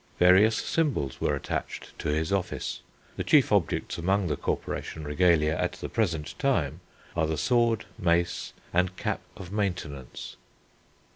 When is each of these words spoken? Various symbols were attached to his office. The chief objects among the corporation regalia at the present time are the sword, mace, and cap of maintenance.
Various 0.17 0.55
symbols 0.55 1.21
were 1.21 1.35
attached 1.35 1.93
to 1.99 2.09
his 2.09 2.33
office. 2.33 2.81
The 3.17 3.23
chief 3.23 3.51
objects 3.51 3.99
among 3.99 4.25
the 4.29 4.35
corporation 4.35 5.03
regalia 5.03 5.53
at 5.55 5.73
the 5.73 5.89
present 5.89 6.33
time 6.39 6.79
are 7.15 7.27
the 7.27 7.37
sword, 7.37 7.85
mace, 7.99 8.53
and 8.73 8.97
cap 8.97 9.21
of 9.37 9.51
maintenance. 9.51 10.37